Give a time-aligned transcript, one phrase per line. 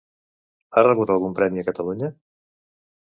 [0.79, 2.09] Ha rebut algun premi a Catalunya?